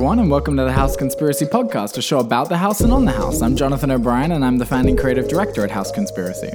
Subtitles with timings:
[0.00, 3.04] Everyone, and welcome to the House Conspiracy Podcast, a show about the House and on
[3.04, 3.42] the House.
[3.42, 6.50] I'm Jonathan O'Brien, and I'm the founding creative director at House Conspiracy.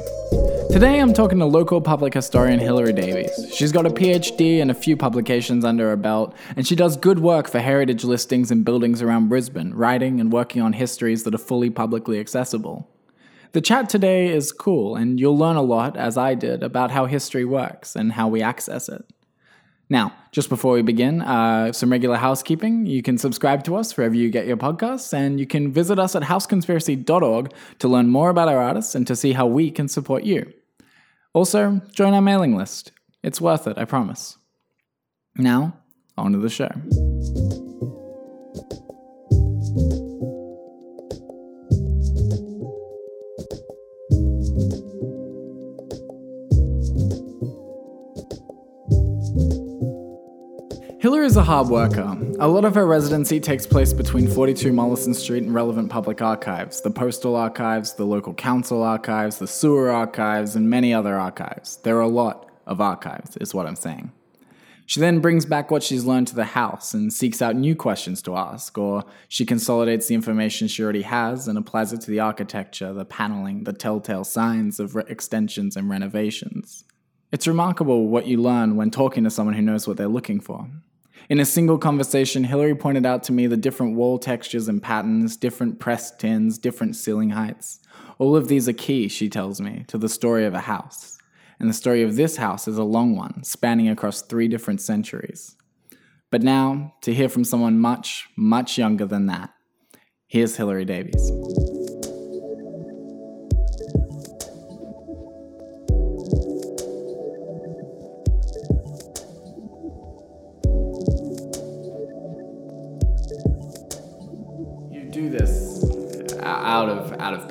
[0.71, 3.53] Today I'm talking to local public historian Hilary Davies.
[3.53, 7.19] She's got a PhD and a few publications under her belt, and she does good
[7.19, 11.37] work for heritage listings and buildings around Brisbane, writing and working on histories that are
[11.37, 12.89] fully publicly accessible.
[13.51, 17.05] The chat today is cool, and you'll learn a lot, as I did, about how
[17.05, 19.05] history works and how we access it.
[19.87, 22.85] Now, just before we begin, uh, some regular housekeeping.
[22.85, 26.13] You can subscribe to us wherever you get your podcasts, and you can visit us
[26.13, 30.25] at houseconspiracy.org to learn more about our artists and to see how we can support
[30.25, 30.51] you.
[31.31, 32.91] Also, join our mailing list.
[33.23, 34.37] It's worth it, I promise.
[35.37, 35.77] Now,
[36.17, 36.69] on to the show.
[51.35, 52.17] Is a hard worker.
[52.39, 56.79] A lot of her residency takes place between 42 Mollison Street and relevant public archives
[56.79, 61.75] the postal archives, the local council archives, the sewer archives, and many other archives.
[61.83, 64.13] There are a lot of archives, is what I'm saying.
[64.85, 68.21] She then brings back what she's learned to the house and seeks out new questions
[68.21, 72.21] to ask, or she consolidates the information she already has and applies it to the
[72.21, 76.85] architecture, the paneling, the telltale signs of re- extensions and renovations.
[77.33, 80.69] It's remarkable what you learn when talking to someone who knows what they're looking for.
[81.27, 85.35] In a single conversation, Hilary pointed out to me the different wall textures and patterns,
[85.35, 87.79] different pressed tins, different ceiling heights.
[88.19, 91.17] All of these are key, she tells me, to the story of a house.
[91.59, 95.55] And the story of this house is a long one, spanning across three different centuries.
[96.29, 99.51] But now, to hear from someone much, much younger than that,
[100.27, 101.31] here's Hilary Davies.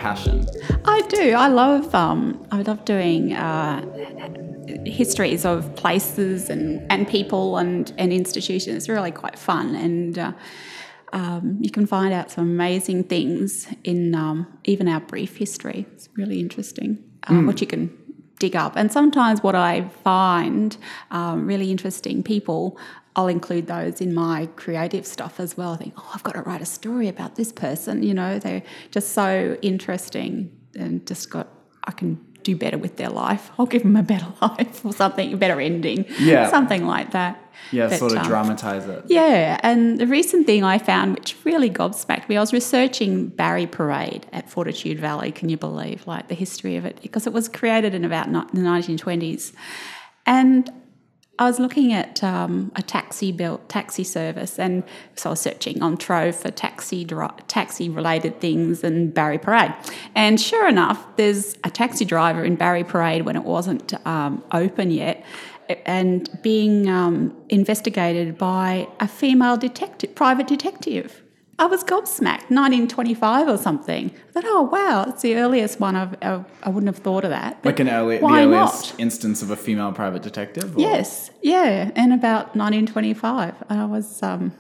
[0.05, 0.47] Passion.
[0.85, 1.33] I do.
[1.33, 1.95] I love.
[1.95, 3.81] Um, I love doing uh,
[4.85, 8.77] histories of places and, and people and, and institutions.
[8.77, 10.33] It's really quite fun, and uh,
[11.15, 15.87] um, you can find out some amazing things in um, even our brief history.
[15.95, 17.91] It's really interesting uh, what you can
[18.39, 18.77] dig up.
[18.77, 20.77] And sometimes what I find
[21.13, 22.79] um, really interesting people.
[23.17, 25.73] I'll include those in my creative stuff as well.
[25.73, 28.03] I think, oh, I've got to write a story about this person.
[28.03, 31.49] You know, they're just so interesting and just got,
[31.85, 33.51] I can do better with their life.
[33.59, 36.07] I'll give them a better life or something, a better ending.
[36.19, 36.51] Yeah.
[36.57, 37.41] Something like that.
[37.71, 39.05] Yeah, But, sort of um, dramatize it.
[39.07, 43.67] Yeah, and the recent thing I found, which really gobsmacked me, I was researching Barry
[43.67, 45.31] Parade at Fortitude Valley.
[45.33, 47.01] Can you believe, like the history of it?
[47.01, 49.53] Because it was created in about the 1920s,
[50.27, 50.71] and
[51.37, 54.85] I was looking at um, a taxi built taxi service, and
[55.17, 57.05] so I was searching on Trove for taxi
[57.49, 59.75] taxi related things and Barry Parade,
[60.15, 64.93] and sure enough, there's a taxi driver in Barry Parade when it wasn't um, open
[64.93, 65.25] yet,
[65.85, 71.24] and being um, investigated by a female detective, private detective.
[71.59, 74.11] I was gobsmacked, 1925 or something.
[74.29, 77.31] I thought, oh wow, it's the earliest one I've, I, I wouldn't have thought of
[77.31, 77.65] that.
[77.65, 79.01] Like an early, the earliest not?
[79.01, 80.77] instance of a female private detective?
[80.77, 83.55] or- Yes, yeah, and about 1925.
[83.69, 84.53] And I was um,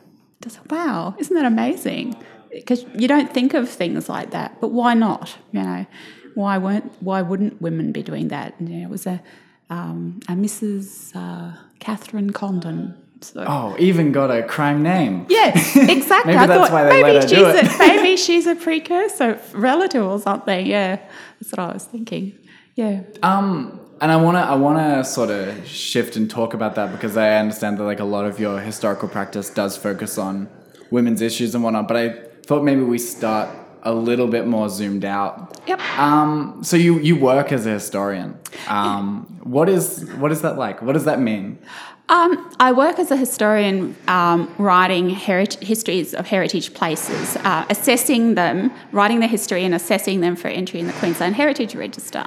[0.42, 2.16] just, wow, isn't that amazing?
[2.52, 5.36] Because you don't think of things like that, but why not?
[5.50, 5.86] You know,
[6.34, 8.54] why weren't, why wouldn't women be doing that?
[8.60, 9.20] And, you know, it was a,
[9.70, 11.14] um, a Mrs.
[11.16, 13.00] Uh, Catherine Condon.
[13.20, 15.26] So, Oh, even got a crime name.
[15.30, 16.32] Yeah, exactly.
[16.32, 17.64] Maybe I that's thought why they maybe let her she's do it.
[17.74, 20.66] A, maybe she's a precursor relative or something.
[20.66, 20.96] Yeah,
[21.40, 22.38] that's what I was thinking.
[22.74, 23.02] Yeah.
[23.22, 27.36] Um, and I wanna I wanna sort of shift and talk about that because I
[27.36, 30.48] understand that like a lot of your historical practice does focus on
[30.90, 31.88] women's issues and whatnot.
[31.88, 32.08] But I
[32.44, 33.48] thought maybe we start
[33.84, 35.60] a little bit more zoomed out.
[35.66, 35.80] Yep.
[35.98, 38.38] Um, so you you work as a historian.
[38.68, 40.82] Um, what is what is that like?
[40.82, 41.58] What does that mean?
[42.10, 48.34] Um, I work as a historian um, writing herit- histories of heritage places, uh, assessing
[48.34, 52.24] them, writing the history and assessing them for entry in the Queensland Heritage Register.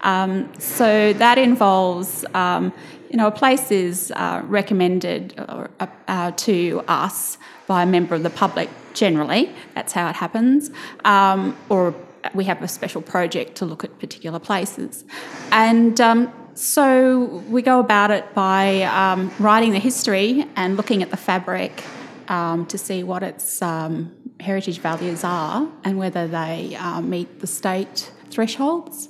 [0.00, 2.72] Um, so that involves, um,
[3.10, 7.36] you know, a place is uh, recommended or, uh, uh, to us
[7.66, 10.70] by a member of the public generally, that's how it happens,
[11.04, 11.94] um, or
[12.34, 15.04] we have a special project to look at particular places.
[15.52, 21.10] And um, so we go about it by um, writing the history and looking at
[21.10, 21.84] the fabric
[22.26, 27.46] um, to see what its um, heritage values are and whether they uh, meet the
[27.46, 29.08] state thresholds.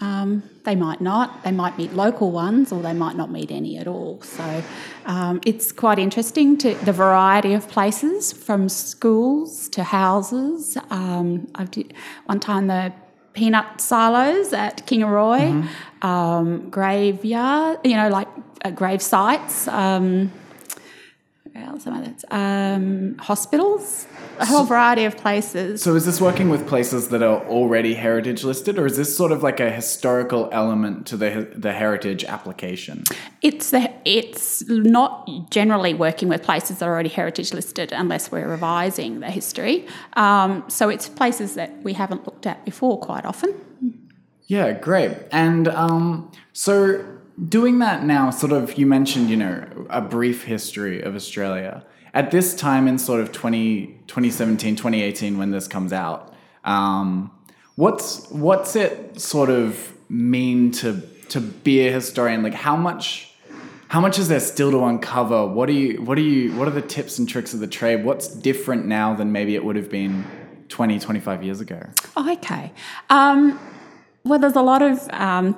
[0.00, 1.42] Um, they might not.
[1.42, 4.22] They might meet local ones, or they might not meet any at all.
[4.22, 4.62] So
[5.06, 10.78] um, it's quite interesting to the variety of places, from schools to houses.
[10.90, 11.94] Um, I did
[12.26, 12.92] one time the
[13.32, 16.06] peanut silos at Kingaroy, mm-hmm.
[16.06, 18.28] um, graveyard, you know, like
[18.64, 19.68] uh, grave sites.
[19.68, 20.32] Um,
[21.78, 24.06] some of that, um, hospitals
[24.38, 25.82] a whole variety of places.
[25.82, 29.32] So, is this working with places that are already heritage listed, or is this sort
[29.32, 33.04] of like a historical element to the the heritage application?
[33.42, 38.48] It's the, it's not generally working with places that are already heritage listed unless we're
[38.48, 39.86] revising the history.
[40.14, 43.54] Um, so, it's places that we haven't looked at before quite often.
[44.46, 45.12] Yeah, great.
[45.30, 47.04] And um, so,
[47.48, 51.84] doing that now, sort of, you mentioned, you know, a brief history of Australia
[52.18, 56.34] at this time in sort of 20, 2017, 2018, when this comes out,
[56.64, 57.30] um,
[57.76, 62.42] what's what's it sort of mean to to be a historian?
[62.42, 63.32] Like how much
[63.86, 65.46] how much is there still to uncover?
[65.46, 68.04] What do you what do you what are the tips and tricks of the trade?
[68.04, 70.24] What's different now than maybe it would have been
[70.70, 71.86] 20, 25 years ago?
[72.16, 72.72] Okay.
[73.10, 73.60] Um,
[74.24, 75.54] well, there's a lot of um,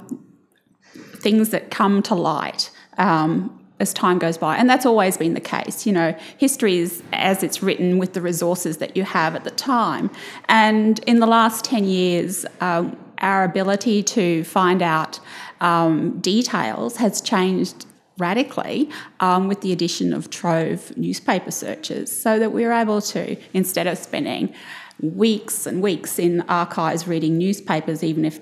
[1.17, 2.71] things that come to light.
[2.99, 4.57] Um, as time goes by.
[4.57, 5.87] And that's always been the case.
[5.87, 9.51] You know, history is as it's written with the resources that you have at the
[9.51, 10.11] time.
[10.49, 15.19] And in the last 10 years, um, our ability to find out
[15.61, 17.87] um, details has changed
[18.19, 18.89] radically
[19.21, 23.99] um, with the addition of Trove newspaper searches so that we're able to, instead of
[23.99, 24.55] spending
[25.03, 28.41] weeks and weeks in archives reading newspapers, even if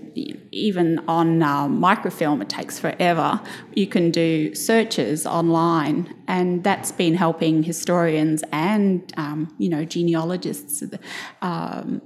[0.51, 3.41] even on uh, microfilm it takes forever.
[3.75, 10.83] You can do searches online, and that's been helping historians and um, you know genealogists.
[11.43, 12.03] Um,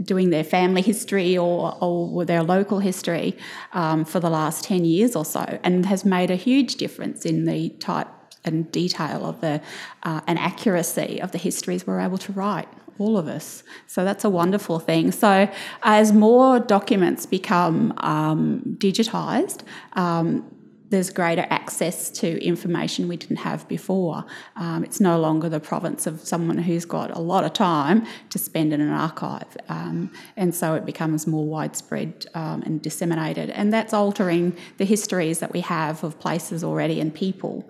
[0.00, 3.36] doing their family history or, or their local history
[3.72, 7.46] um, for the last 10 years or so, and has made a huge difference in
[7.46, 8.06] the type
[8.44, 9.60] and detail of the
[10.04, 12.68] uh, and accuracy of the histories we're able to write
[12.98, 13.62] all of us.
[13.86, 15.12] So that's a wonderful thing.
[15.12, 15.50] So
[15.82, 19.62] as more documents become um, digitised,
[19.94, 20.44] um,
[20.90, 24.24] there's greater access to information we didn't have before.
[24.56, 28.38] Um, it's no longer the province of someone who's got a lot of time to
[28.38, 33.50] spend in an archive, um, and so it becomes more widespread um, and disseminated.
[33.50, 37.68] And that's altering the histories that we have of places already and people.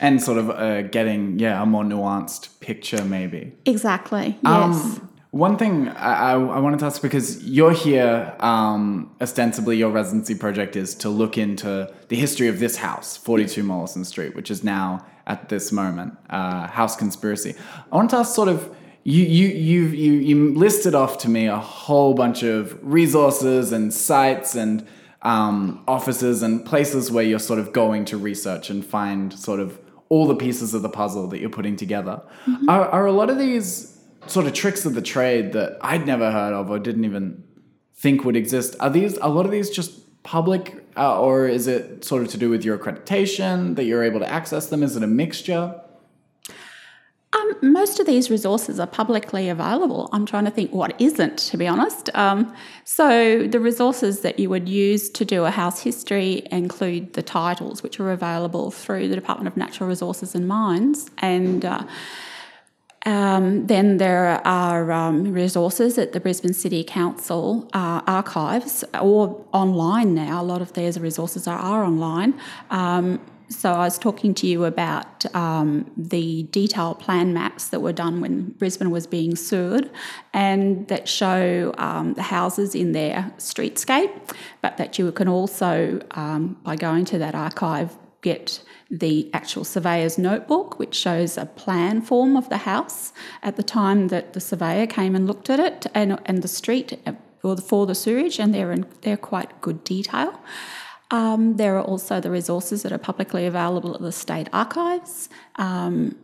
[0.00, 3.52] And sort of uh, getting yeah a more nuanced picture maybe.
[3.64, 4.84] Exactly um, yes.
[4.84, 10.34] um, one thing I, I, wanted to ask because you're here um, ostensibly your residency
[10.34, 14.64] project is to look into the history of this house 42 mollison street which is
[14.64, 17.54] now at this moment uh, house conspiracy.
[17.92, 18.74] I want to ask sort of
[19.04, 23.92] you, you, you, you, you listed off to me a whole bunch of resources and
[23.92, 24.86] sites and
[25.22, 29.78] um, offices and places where you're sort of going to research and find sort of
[30.08, 32.22] all the pieces of the puzzle that you're putting together.
[32.46, 32.68] Mm-hmm.
[32.68, 36.30] Are, are a lot of these sort of tricks of the trade that I'd never
[36.30, 37.42] heard of or didn't even
[37.94, 38.76] think would exist?
[38.80, 42.38] Are these a lot of these just public, uh, or is it sort of to
[42.38, 44.82] do with your accreditation that you're able to access them?
[44.82, 45.80] Is it a mixture?
[47.34, 50.08] Um, most of these resources are publicly available.
[50.12, 52.08] I'm trying to think what isn't, to be honest.
[52.14, 52.54] Um,
[52.84, 57.82] so, the resources that you would use to do a house history include the titles,
[57.82, 61.82] which are available through the Department of Natural Resources and Mines, and uh,
[63.04, 70.14] um, then there are um, resources at the Brisbane City Council uh, archives or online
[70.14, 70.40] now.
[70.40, 72.38] A lot of these resources are, are online.
[73.50, 78.20] So I was talking to you about um, the detailed plan maps that were done
[78.20, 79.90] when Brisbane was being sued,
[80.34, 84.12] and that show um, the houses in their streetscape,
[84.60, 90.18] but that you can also, um, by going to that archive, get the actual surveyor's
[90.18, 93.12] notebook, which shows a plan form of the house
[93.42, 96.98] at the time that the surveyor came and looked at it, and, and the street
[97.40, 100.38] for the, for the sewerage, and they're in they're quite good detail.
[101.10, 105.28] Um, there are also the resources that are publicly available at the state archives.
[105.56, 106.16] Um,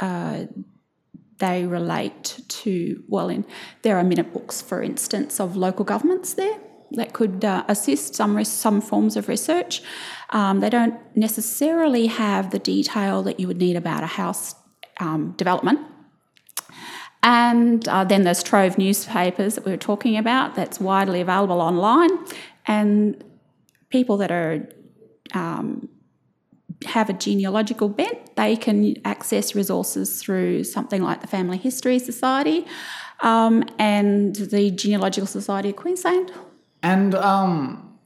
[0.00, 0.46] uh,
[1.38, 3.44] they relate to, well, in,
[3.82, 6.58] there are minute books, for instance, of local governments there
[6.92, 9.82] that could uh, assist some, some forms of research.
[10.30, 14.54] Um, they don't necessarily have the detail that you would need about a house
[14.98, 15.80] um, development.
[17.22, 22.10] And uh, then there's Trove newspapers that we were talking about, that's widely available online.
[22.66, 23.22] And
[23.90, 24.68] people that are
[25.34, 25.88] um,
[26.84, 32.66] have a genealogical bent, they can access resources through something like the Family History Society
[33.20, 36.32] um, and the Genealogical Society of Queensland.
[36.82, 37.98] And um,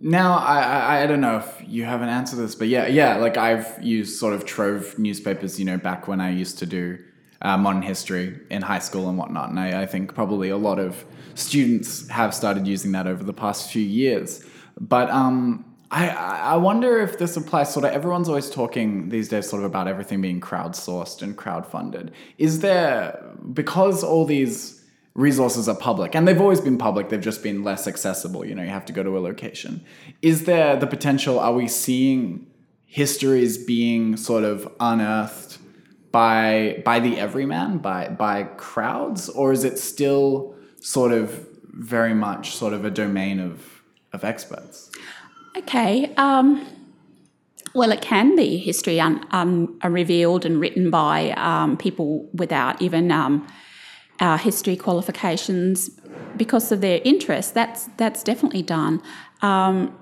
[0.00, 2.86] now I, I I don't know if you have an answer to this, but yeah,
[2.86, 6.66] yeah, like I've used sort of Trove newspapers, you know, back when I used to
[6.66, 6.98] do
[7.42, 10.78] uh, modern history in high school and whatnot, and I, I think probably a lot
[10.78, 11.04] of
[11.34, 14.44] students have started using that over the past few years.
[14.80, 19.48] But um, I, I wonder if this applies sort of everyone's always talking these days
[19.48, 22.10] sort of about everything being crowdsourced and crowdfunded.
[22.38, 24.82] Is there because all these
[25.14, 28.62] resources are public and they've always been public, they've just been less accessible, you know,
[28.62, 29.84] you have to go to a location.
[30.20, 32.48] Is there the potential are we seeing
[32.86, 35.58] histories being sort of unearthed
[36.10, 42.54] by by the everyman, by by crowds, or is it still sort of very much
[42.54, 43.73] sort of a domain of
[44.14, 44.90] of experts?
[45.56, 46.14] Okay.
[46.16, 46.66] Um,
[47.74, 53.10] well, it can be history un, um, revealed and written by um, people without even
[53.10, 55.90] uh, history qualifications
[56.36, 57.54] because of their interest.
[57.54, 59.02] That's that's definitely done.
[59.42, 59.98] Um,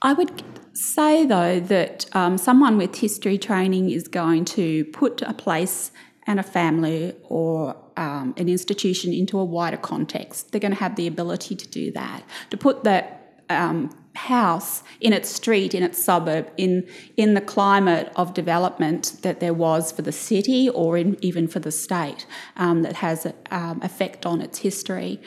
[0.00, 0.42] I would
[0.72, 5.92] say though that someone with history training is going to put a place
[6.28, 10.52] and a family or um, an institution into a wider context.
[10.52, 13.17] They're going to have the ability to do that, to put that
[13.50, 16.86] um, house in its street, in its suburb, in,
[17.16, 21.60] in the climate of development that there was for the city or in, even for
[21.60, 22.26] the state
[22.56, 25.20] um, that has um, effect on its history.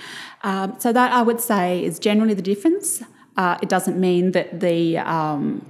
[0.43, 3.01] Um, so, that I would say is generally the difference.
[3.37, 5.65] Uh, it doesn't mean that the um,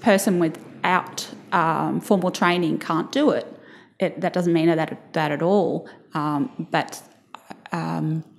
[0.00, 3.46] person without um, formal training can't do it.
[4.00, 4.20] it.
[4.20, 5.88] That doesn't mean that, that at all.
[6.12, 7.00] Um, but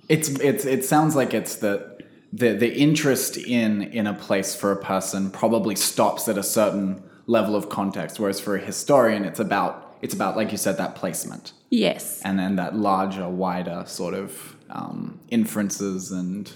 [0.08, 1.95] it's it's it sounds like it's that
[2.32, 7.02] the the interest in in a place for a person probably stops at a certain
[7.26, 10.94] level of context, whereas for a historian, it's about it's about like you said that
[10.94, 11.52] placement.
[11.70, 16.52] Yes, and then that larger, wider sort of um, inferences and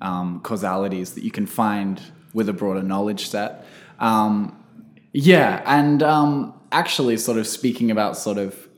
[0.00, 2.00] um, causalities that you can find
[2.32, 3.64] with a broader knowledge set.
[3.98, 4.56] Um,
[5.12, 8.68] yeah, and um, actually, sort of speaking about sort of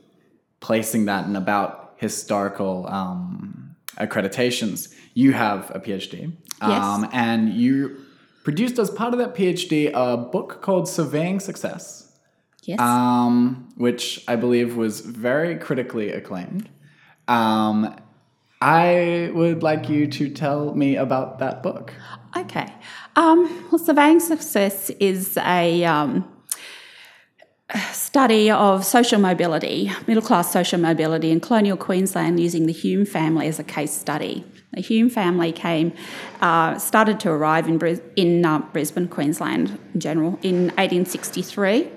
[0.59, 6.33] placing that and about historical um, accreditations, you have a PhD.
[6.61, 7.97] Um, and you
[8.43, 12.11] produced as part of that PhD a book called Surveying Success,
[12.63, 12.79] yes.
[12.79, 16.69] um, which I believe was very critically acclaimed.
[17.27, 17.95] Um,
[18.61, 21.93] I would like you to tell me about that book.
[22.37, 22.73] Okay.
[23.15, 26.25] Um, well, surveying success is a um,
[27.91, 33.47] study of social mobility, middle class social mobility in colonial Queensland using the Hume family
[33.47, 34.45] as a case study.
[34.73, 35.93] The Hume family came,
[36.41, 41.89] uh, started to arrive in, Bris- in uh, Brisbane, Queensland in general, in 1863.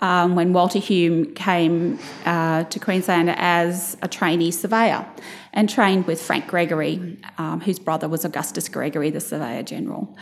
[0.00, 5.06] Um, when Walter Hume came uh, to Queensland as a trainee surveyor
[5.52, 10.16] and trained with Frank Gregory, um, whose brother was Augustus Gregory, the Surveyor General.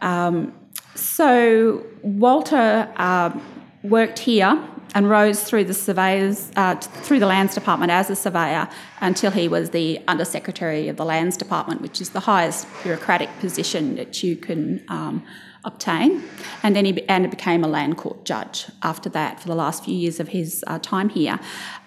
[0.00, 0.54] Um,
[0.94, 3.38] so Walter uh,
[3.82, 4.62] worked here
[4.94, 8.68] and rose through the surveyors uh, through the lands department as a surveyor
[9.00, 13.96] until he was the undersecretary of the lands department, which is the highest bureaucratic position
[13.96, 15.24] that you can um,
[15.64, 16.22] obtain.
[16.62, 19.94] And then he and became a land court judge after that for the last few
[19.94, 21.38] years of his uh, time here.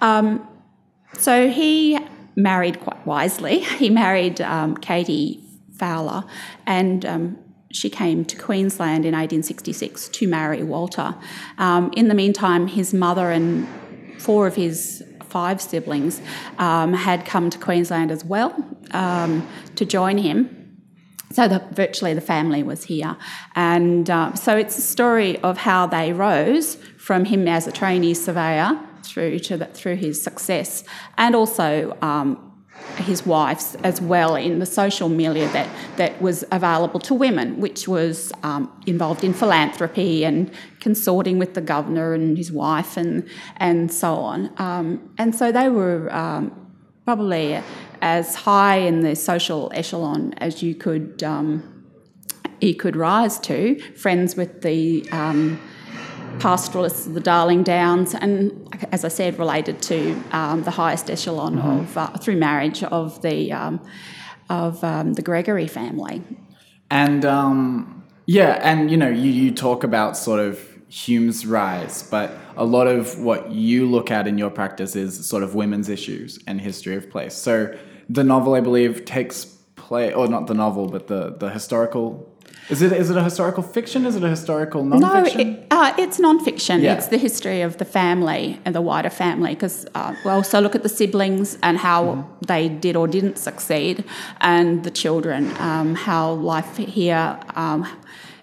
[0.01, 0.47] Um,
[1.17, 1.99] so he
[2.35, 3.59] married quite wisely.
[3.81, 5.43] He married um, Katie
[5.73, 6.23] Fowler
[6.65, 7.37] and um,
[7.71, 11.15] she came to Queensland in 1866 to marry Walter.
[11.57, 13.67] Um, in the meantime, his mother and
[14.19, 16.21] four of his five siblings
[16.59, 18.53] um, had come to Queensland as well
[18.91, 20.57] um, to join him.
[21.31, 23.15] So the, virtually the family was here,
[23.55, 28.15] and uh, so it's a story of how they rose from him as a trainee
[28.15, 30.83] surveyor through to the, through his success,
[31.17, 32.50] and also um,
[32.97, 37.87] his wife's as well in the social milieu that, that was available to women, which
[37.87, 43.91] was um, involved in philanthropy and consorting with the governor and his wife and, and
[43.91, 44.51] so on.
[44.57, 46.51] Um, and so they were um,
[47.05, 47.61] probably
[48.01, 51.85] as high in the social echelon as you could, um,
[52.59, 55.59] you could rise to, friends with the um,
[56.39, 61.57] pastoralists of the Darling Downs, and as I said, related to um, the highest echelon
[61.57, 61.67] mm-hmm.
[61.67, 63.81] of uh, through marriage of the um,
[64.49, 66.21] of um, the Gregory family.
[66.89, 70.59] And um, yeah, and you know, you, you talk about sort of
[70.89, 75.41] Hume's rise, but a lot of what you look at in your practice is sort
[75.41, 77.33] of women's issues and history of place.
[77.33, 77.77] So
[78.09, 79.45] the novel, I believe, takes
[79.75, 82.30] play, or not the novel, but the the historical
[82.71, 84.05] Is it is it a historical fiction?
[84.05, 84.99] Is it a historical nonfiction?
[85.01, 86.81] No, it, uh, it's non-fiction.
[86.81, 86.93] Yeah.
[86.95, 89.53] It's the history of the family and the wider family.
[89.53, 92.45] Because uh, we also look at the siblings and how Mm-hmm.
[92.47, 94.03] they did or didn't succeed,
[94.39, 97.85] and the children, um, how life here um,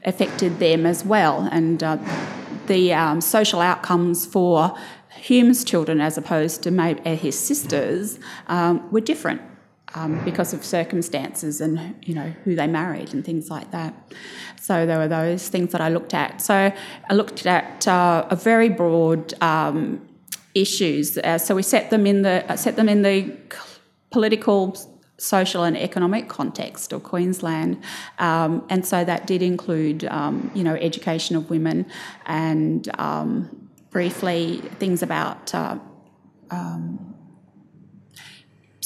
[0.04, 1.96] affected them as well, and uh,
[2.66, 4.76] the um, social outcomes for
[5.28, 9.40] Hume's children, as opposed to maybe his sisters, um, were different
[9.94, 13.94] um, because of circumstances and you know who they married and things like that.
[14.60, 16.40] So there were those things that I looked at.
[16.40, 16.72] So
[17.10, 20.06] I looked at uh, a very broad um,
[20.54, 21.16] issues.
[21.18, 23.36] Uh, so we set them in the uh, set them in the
[24.10, 24.76] political.
[25.20, 27.82] Social and economic context of Queensland,
[28.20, 31.86] um, and so that did include, um, you know, education of women,
[32.24, 35.76] and um, briefly things about uh,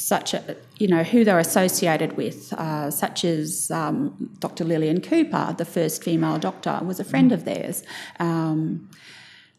[0.03, 4.65] such a, you know, who they're associated with, uh, such as um, Dr.
[4.65, 7.83] Lilian Cooper, the first female doctor, was a friend of theirs.
[8.19, 8.91] Um,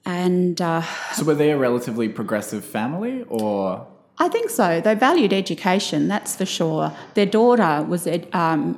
[0.05, 0.81] and uh,
[1.13, 4.81] so were they a relatively progressive family, or I think so.
[4.81, 6.93] They valued education, that's for sure.
[7.13, 8.77] Their daughter was, ed- um,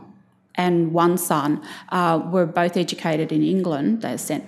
[0.53, 4.03] and one son uh, were both educated in England.
[4.03, 4.45] They sent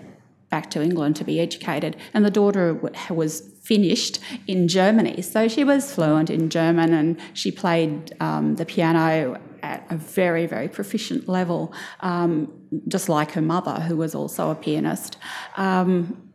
[0.50, 5.22] back to England to be educated, and the daughter w- was finished in Germany.
[5.22, 10.46] So she was fluent in German and she played um, the piano at a very,
[10.46, 12.50] very proficient level, um,
[12.88, 15.18] just like her mother, who was also a pianist.
[15.58, 16.27] Um,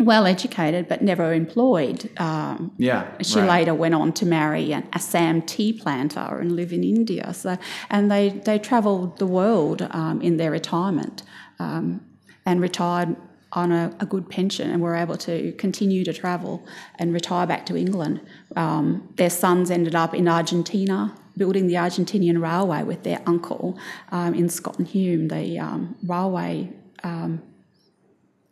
[0.00, 2.10] well educated, but never employed.
[2.18, 3.06] Um, yeah?
[3.22, 3.48] she right.
[3.48, 7.32] later went on to marry an Assam tea planter and live in India.
[7.32, 7.56] So,
[7.90, 11.22] and they they travelled the world um, in their retirement
[11.60, 12.00] um,
[12.44, 13.14] and retired
[13.54, 16.66] on a, a, good pension and were able to continue to travel
[16.98, 18.20] and retire back to England.
[18.56, 21.14] Um, their sons ended up in Argentina.
[21.36, 23.76] Building the Argentinian Railway with their uncle
[24.12, 27.42] um, in Scott and Hume, the um, railway um,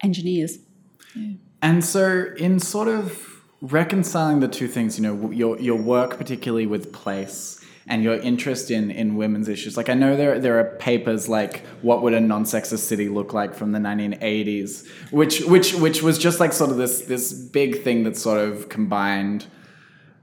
[0.03, 0.59] engineers.
[1.63, 6.67] And so, in sort of reconciling the two things, you know, your your work particularly
[6.67, 9.77] with place and your interest in in women's issues.
[9.77, 13.55] Like I know there there are papers like what would a non-sexist city look like
[13.55, 18.05] from the 1980s, which which which was just like sort of this this big thing
[18.05, 19.47] that sort of combined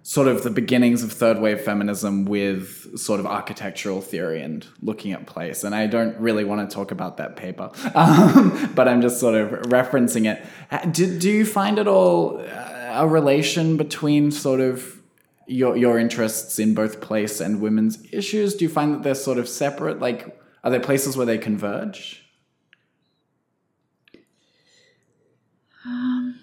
[0.02, 5.12] sort of the beginnings of third wave feminism with sort of architectural theory and looking
[5.12, 5.64] at place.
[5.64, 9.36] And I don't really want to talk about that paper, um, but I'm just sort
[9.36, 10.94] of referencing it.
[10.94, 14.99] Do, do you find it all a relation between sort of
[15.50, 18.56] your your interests in both place and women's issues?
[18.56, 20.00] Do you find that they're sort of separate?
[20.00, 22.26] Like, are there places where they converge?
[25.86, 26.40] Um,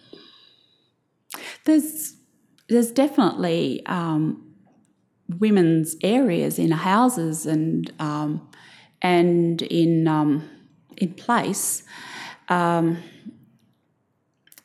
[1.64, 2.14] there's
[2.68, 4.54] there's definitely um,
[5.38, 8.48] women's areas in houses and um,
[9.02, 10.48] and in um,
[10.96, 11.82] in place.
[12.48, 12.98] Um,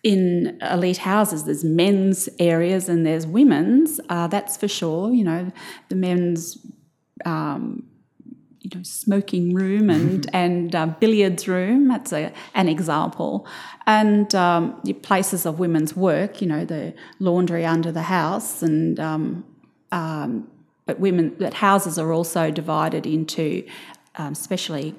[0.04, 4.00] in elite houses, there's men's areas and there's women's.
[4.10, 5.14] Uh, that's for sure.
[5.14, 5.52] You know,
[5.90, 6.58] the men's
[7.26, 7.84] um,
[8.62, 11.88] you know, smoking room and and uh, billiards room.
[11.88, 13.48] That's a, an example.
[13.86, 16.42] And um, places of women's work.
[16.42, 19.44] You know, the laundry under the house, and um,
[19.92, 20.48] um,
[20.86, 21.36] but women.
[21.38, 23.68] But houses are also divided into,
[24.16, 24.96] um, especially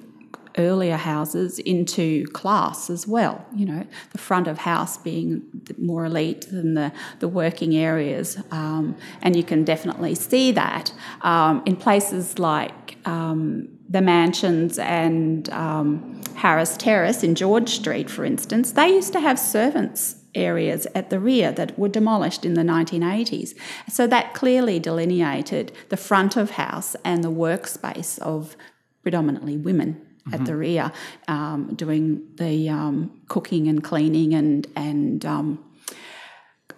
[0.59, 3.45] earlier houses into class as well.
[3.55, 5.43] You know, the front of house being
[5.79, 8.39] more elite than the, the working areas.
[8.51, 15.49] Um, and you can definitely see that um, in places like um, the mansions and
[15.51, 18.73] um, Harris Terrace in George Street, for instance.
[18.73, 23.55] They used to have servants areas at the rear that were demolished in the 1980s.
[23.91, 28.57] So that clearly delineated the front of house and the workspace of
[29.03, 30.45] predominantly women at mm-hmm.
[30.45, 30.93] the rear,
[31.29, 35.65] um, doing the um, cooking and cleaning and and um,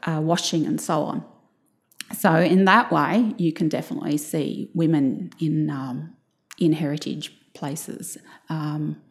[0.04, 1.24] uh, washing and so on.
[2.18, 6.16] So in that way, you can definitely see women in um,
[6.58, 8.16] in heritage places.
[8.48, 9.02] Um,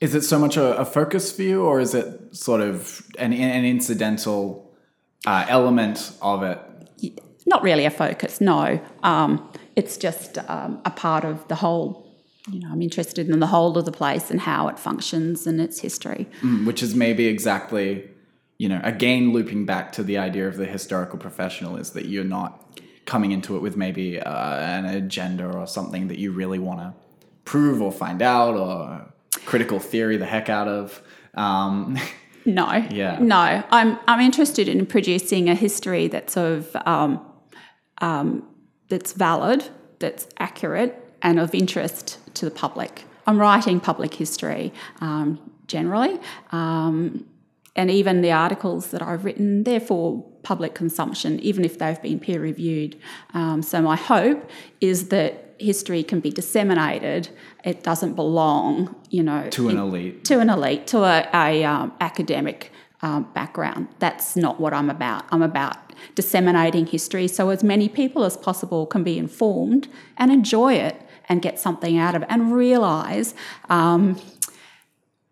[0.00, 3.32] is it so much a, a, focus for you, or is it sort of an,
[3.32, 4.74] an incidental
[5.26, 6.58] uh, element of it?
[7.46, 8.40] Not really a focus.
[8.40, 12.03] No, um, it's just a part of the whole
[12.50, 15.60] you know, I'm interested in the whole of the place and how it functions and
[15.60, 16.28] its history.
[16.42, 18.08] Mm, which is maybe exactly,
[18.58, 22.24] you know, again looping back to the idea of the historical professional is that you're
[22.24, 26.80] not coming into it with maybe uh, an agenda or something that you really want
[26.80, 26.92] to
[27.44, 29.12] prove or find out or
[29.44, 31.02] critical theory the heck out of.
[31.34, 31.98] Um,
[32.44, 33.64] no, yeah, no.
[33.70, 37.24] I'm I'm interested in producing a history that's of um,
[37.98, 38.46] um,
[38.88, 39.64] that's valid,
[39.98, 43.04] that's accurate, and of interest to the public.
[43.26, 46.20] I'm writing public history um, generally.
[46.52, 47.26] Um,
[47.74, 52.20] and even the articles that I've written, they're for public consumption, even if they've been
[52.20, 52.96] peer reviewed.
[53.32, 54.48] Um, so my hope
[54.80, 57.30] is that history can be disseminated.
[57.64, 61.92] It doesn't belong, you know, to an elite, to an elite, to a, a um,
[62.00, 62.70] academic
[63.02, 63.88] um, background.
[63.98, 65.24] That's not what I'm about.
[65.30, 65.76] I'm about
[66.14, 71.42] disseminating history so as many people as possible can be informed and enjoy it and
[71.42, 73.34] get something out of it and realise
[73.68, 74.20] um,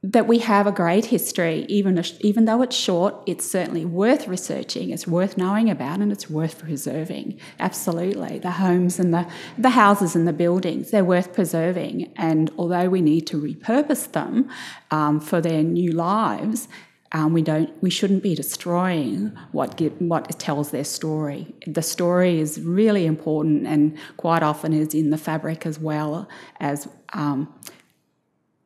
[0.02, 3.14] that we have a great history, even even though it's short.
[3.24, 4.90] It's certainly worth researching.
[4.90, 7.38] It's worth knowing about, and it's worth preserving.
[7.60, 12.12] Absolutely, the homes and the the houses and the buildings they're worth preserving.
[12.16, 14.50] And although we need to repurpose them
[14.90, 16.66] um, for their new lives,
[17.12, 21.54] um, we don't we shouldn't be destroying what what tells their story.
[21.66, 26.28] The story is really important, and quite often is in the fabric as well
[26.60, 26.88] as.
[27.12, 27.52] Um,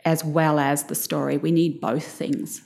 [0.06, 1.36] as well as the story.
[1.36, 2.62] We need both things.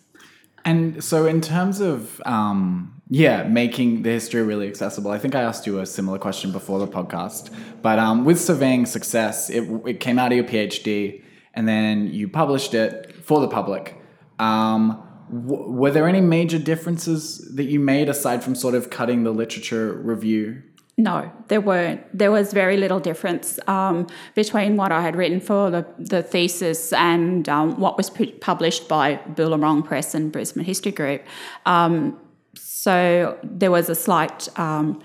[0.64, 5.40] And so, in terms of, um, yeah, making the history really accessible, I think I
[5.40, 7.51] asked you a similar question before the podcast.
[7.81, 11.23] But um, with surveying success, it, it, came out of your PhD
[11.55, 13.97] and then you published it for the public.
[14.38, 19.25] Um, w- were there any major differences that you made aside from sort of cutting
[19.25, 20.62] the literature review
[21.01, 22.03] no, there weren't.
[22.16, 26.93] There was very little difference um, between what I had written for the, the thesis
[26.93, 31.23] and um, what was published by Boolarong Press and Brisbane History Group.
[31.64, 32.21] Um,
[32.55, 35.01] so there was a slight um,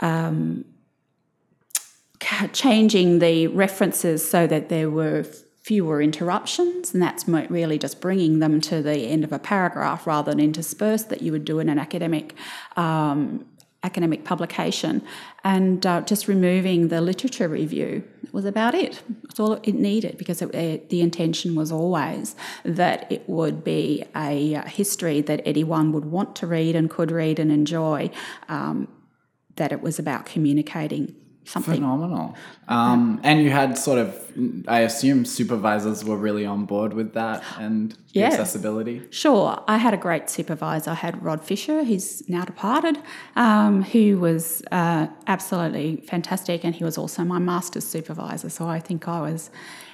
[0.00, 0.64] um,
[2.52, 5.24] changing the references so that there were
[5.64, 10.30] fewer interruptions, and that's really just bringing them to the end of a paragraph rather
[10.30, 12.34] than interspersed that you would do in an academic
[12.76, 13.46] um,
[13.82, 15.02] academic publication
[15.44, 19.02] and uh, just removing the literature review was about it.
[19.22, 24.04] That's all it needed because it, it, the intention was always that it would be
[24.16, 28.10] a uh, history that anyone would want to read and could read and enjoy,
[28.48, 28.88] um,
[29.56, 31.74] that it was about communicating something.
[31.74, 32.36] Phenomenal.
[32.68, 34.32] Um, and you had sort of,
[34.66, 38.26] I assume supervisors were really on board with that and yeah.
[38.26, 39.02] accessibility.
[39.10, 39.62] Sure.
[39.68, 40.90] I had a great supervisor.
[40.90, 42.98] I had Rod Fisher, who's now departed,
[43.36, 46.64] um, who was uh, absolutely fantastic.
[46.64, 48.48] And he was also my master's supervisor.
[48.48, 49.50] So I think I was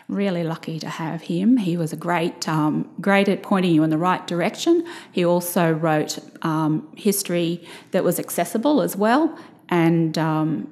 [0.08, 1.56] really lucky to have him.
[1.56, 4.84] He was a great, um, great at pointing you in the right direction.
[5.12, 10.66] He also wrote um, history that was accessible as well, and um,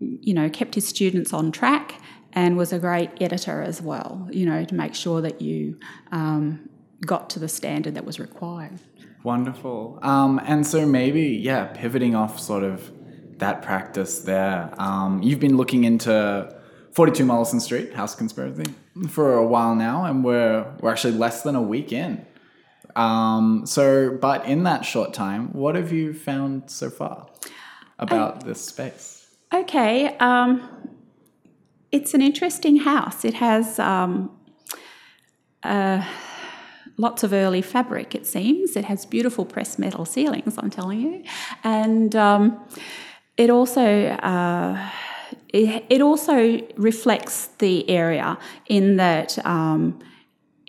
[0.00, 2.00] you know, kept his students on track
[2.32, 5.78] and was a great editor as well, you know, to make sure that you
[6.12, 6.68] um,
[7.04, 8.78] got to the standard that was required.
[9.22, 9.98] Wonderful.
[10.02, 12.92] Um, and so maybe, yeah, pivoting off sort of
[13.38, 16.54] that practice there, um, you've been looking into
[16.92, 18.72] 42 Mollison Street, House Conspiracy,
[19.08, 22.24] for a while now, and we're, we're actually less than a week in.
[22.96, 27.28] Um, so, but in that short time, what have you found so far
[27.98, 29.17] about this space?
[29.52, 30.68] Okay, um,
[31.90, 33.24] it's an interesting house.
[33.24, 34.30] It has um,
[35.62, 36.04] uh,
[36.98, 38.76] lots of early fabric, it seems.
[38.76, 41.24] It has beautiful pressed metal ceilings, I'm telling you.
[41.64, 42.62] And um,
[43.36, 44.08] it also.
[44.08, 44.90] Uh,
[45.50, 49.98] it, also reflects the area in that um,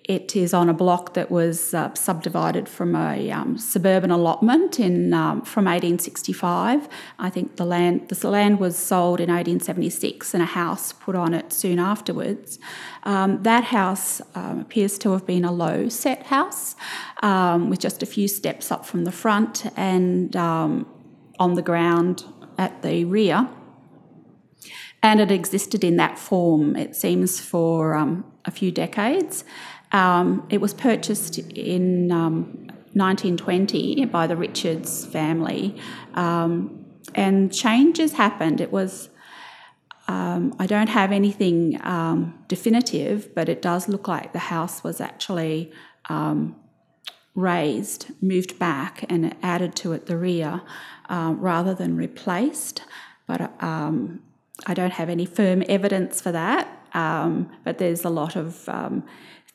[0.10, 5.14] it is on a block that was uh, subdivided from a um, suburban allotment in
[5.14, 6.90] um, from 1865.
[7.20, 11.36] I think the land the land was sold in 1876 and a house put on
[11.36, 12.58] it soon afterwards.
[13.04, 16.76] Um, that house um, appears to have been a low set house
[17.22, 20.88] um, with just a few steps up from the front and um,
[21.38, 22.26] on the ground
[22.58, 23.48] at the rear.
[25.04, 27.94] And it existed in that form, it seems, for
[28.46, 29.46] a few decades.
[29.92, 35.76] Um, it was purchased in um, 1920 by the Richards family,
[36.14, 38.62] um, and changes happened.
[38.62, 39.10] It was
[40.08, 45.00] um, I don't have anything um, definitive, but it does look like the house was
[45.00, 45.72] actually
[46.08, 46.56] um,
[47.36, 50.62] raised, moved back, and added to at the rear
[51.10, 52.84] uh, rather than replaced.
[53.28, 56.68] But I don't have any firm evidence for that.
[56.92, 58.68] but there's a lot of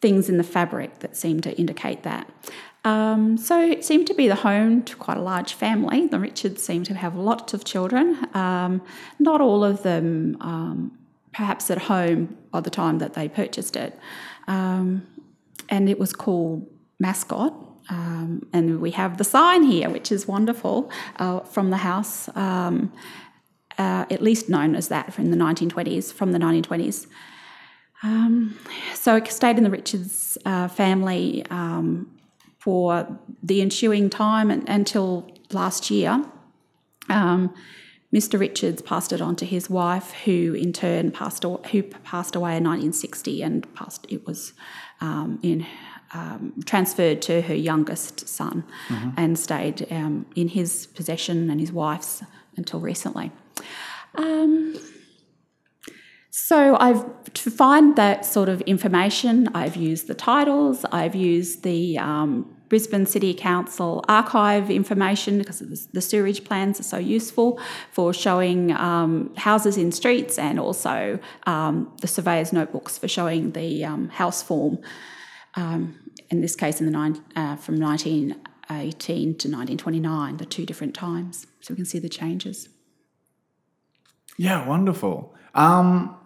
[0.01, 2.29] things in the fabric that seem to indicate that.
[2.85, 6.07] Um, so it seemed to be the home to quite a large family.
[6.07, 8.83] The Richards seemed to have lots of children, um,
[9.19, 10.99] not all of them um,
[11.33, 13.99] perhaps at home by the time that they purchased it.
[14.47, 15.07] Um,
[15.69, 16.67] and it was called
[16.99, 17.55] Mascot.
[17.91, 22.93] Um, and we have the sign here, which is wonderful, uh, from the house, um,
[23.77, 27.07] uh, at least known as that from the 1920s, from the 1920s.
[28.03, 28.59] Um,
[28.95, 32.11] so I stayed in the Richards uh, family um,
[32.59, 36.25] for the ensuing time and, until last year.
[37.09, 37.55] Um,
[38.15, 38.39] Mr.
[38.39, 42.63] Richards passed it on to his wife, who in turn passed who passed away in
[42.63, 44.53] 1960, and passed it was
[45.01, 45.67] um, in
[46.13, 49.11] um, transferred to her youngest son, mm-hmm.
[49.17, 52.23] and stayed um, in his possession and his wife's
[52.57, 53.33] until recently.
[56.37, 59.49] So I've to find that sort of information.
[59.55, 60.85] I've used the titles.
[60.91, 65.61] I've used the um, Brisbane City Council archive information because
[65.93, 67.61] the sewerage plans are so useful
[67.93, 73.85] for showing um, houses in streets and also um, the surveyor's notebooks for showing the
[73.85, 74.81] um, house form,
[75.55, 79.07] um, in this case in the nine, uh, from 1918
[79.39, 81.47] to 1929, the two different times.
[81.61, 82.69] So we can see the changes.
[84.37, 85.33] Yeah, wonderful.
[85.55, 86.19] Um,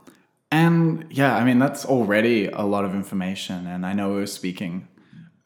[0.51, 3.67] and yeah, I mean, that's already a lot of information.
[3.67, 4.89] And I know we were speaking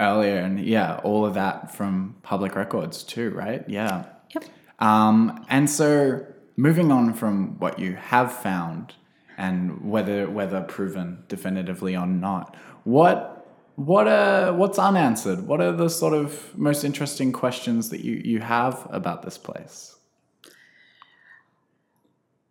[0.01, 3.65] earlier, and yeah, all of that from public records too, right?
[3.69, 4.05] Yeah.
[4.35, 4.45] Yep.
[4.79, 6.25] Um, and so
[6.57, 8.95] moving on from what you have found
[9.38, 15.47] and whether whether proven definitively or not, what what are what's unanswered?
[15.47, 19.97] What are the sort of most interesting questions that you, you have about this place?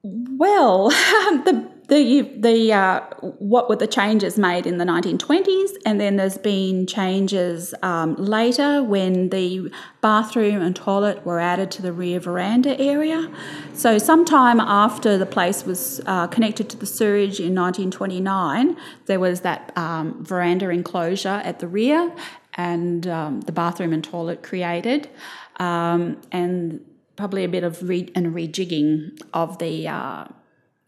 [0.04, 3.02] Well, the the the uh,
[3.38, 8.82] what were the changes made in the 1920s, and then there's been changes um, later
[8.82, 13.30] when the bathroom and toilet were added to the rear veranda area.
[13.74, 19.42] So sometime after the place was uh, connected to the sewage in 1929, there was
[19.42, 22.12] that um, veranda enclosure at the rear,
[22.56, 25.10] and um, the bathroom and toilet created,
[25.58, 26.84] um, and
[27.21, 30.25] probably a bit of re- and rejigging of the uh,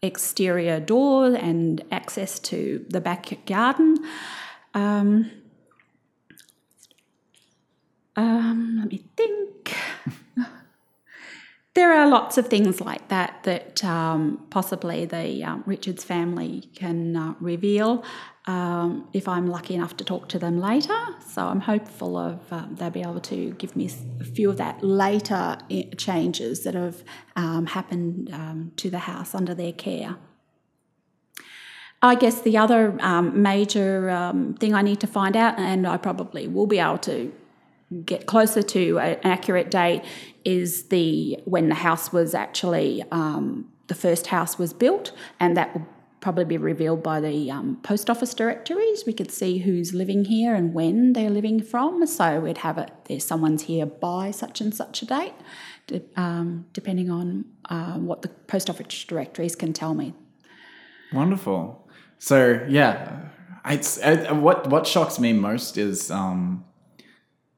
[0.02, 3.96] exterior door and access to the back garden.
[4.74, 5.30] Um,
[8.16, 9.53] um, let me think.
[11.74, 17.16] There are lots of things like that that um, possibly the um, Richards family can
[17.16, 18.04] uh, reveal
[18.46, 20.96] um, if I'm lucky enough to talk to them later.
[21.26, 24.84] So I'm hopeful of uh, they'll be able to give me a few of that
[24.84, 27.02] later eh, changes that have
[27.34, 30.16] um, happened um, to the house under their care.
[32.02, 35.96] I guess the other um, major um, thing I need to find out, and I
[35.96, 37.32] probably will be able to
[38.02, 40.02] get closer to an accurate date,
[40.44, 45.74] is the when the house was actually um, the first house was built, and that
[45.74, 45.86] will
[46.20, 49.04] probably be revealed by the um, post office directories.
[49.06, 52.06] We could see who's living here and when they're living from.
[52.06, 55.34] So we'd have it, there's someone's here by such and such a date,
[56.16, 60.14] um, depending on uh, what the post office directories can tell me.
[61.12, 61.86] Wonderful.
[62.18, 63.28] So, yeah,
[63.66, 66.64] it's, it, what, what shocks me most is, um,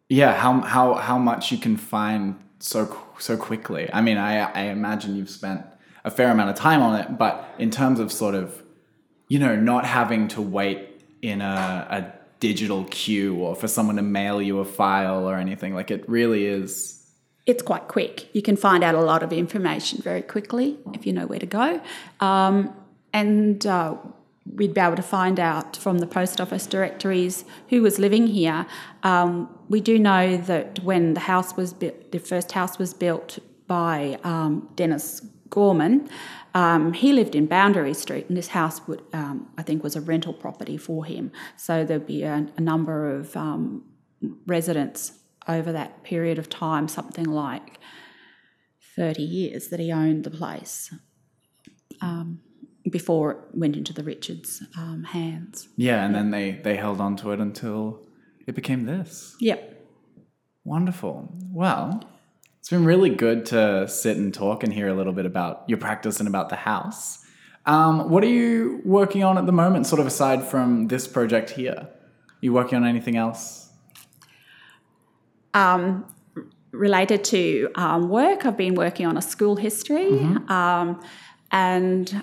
[0.08, 3.88] yeah, how, how, how much you can find so, so quickly.
[3.92, 5.64] I mean, I, I imagine you've spent
[6.04, 7.18] a fair amount of time on it.
[7.18, 8.62] But in terms of sort of,
[9.28, 14.02] you know, not having to wait in a, a digital queue or for someone to
[14.02, 16.92] mail you a file or anything, like it really is.
[17.44, 18.28] It's quite quick.
[18.34, 21.46] You can find out a lot of information very quickly if you know where to
[21.46, 21.80] go.
[22.20, 22.74] Um,
[23.12, 23.96] and uh,
[24.54, 28.66] we'd be able to find out from the post office directories who was living here.
[29.02, 33.38] Um, we do know that when the house was built, the first house was built
[33.66, 36.08] by um, Dennis Gorman,
[36.54, 40.00] um, he lived in Boundary Street, and this house would, um, I think, was a
[40.00, 41.30] rental property for him.
[41.56, 43.84] So there'd be a, a number of um,
[44.46, 45.12] residents
[45.46, 47.78] over that period of time, something like
[48.96, 50.92] 30 years that he owned the place
[52.00, 52.40] um,
[52.90, 55.68] before it went into the Richards' um, hands.
[55.76, 58.00] Yeah, and then they, they held on to it until
[58.46, 59.36] it became this.
[59.40, 59.86] Yep.
[60.64, 61.32] Wonderful.
[61.52, 62.04] Well,
[62.58, 65.78] it's been really good to sit and talk and hear a little bit about your
[65.78, 67.24] practice and about the house.
[67.64, 71.50] Um, what are you working on at the moment, sort of aside from this project
[71.50, 71.88] here?
[71.88, 73.70] Are you working on anything else?
[75.54, 76.04] Um,
[76.70, 80.10] related to um, work, I've been working on a school history.
[80.10, 80.52] Mm-hmm.
[80.52, 81.00] Um,
[81.50, 82.22] and